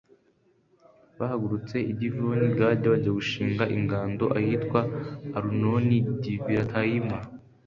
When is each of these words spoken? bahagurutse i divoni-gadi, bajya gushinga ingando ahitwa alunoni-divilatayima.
bahagurutse 1.17 1.75
i 1.91 1.93
divoni-gadi, 1.99 2.85
bajya 2.91 3.11
gushinga 3.17 3.63
ingando 3.77 4.25
ahitwa 4.39 4.79
alunoni-divilatayima. 5.37 7.17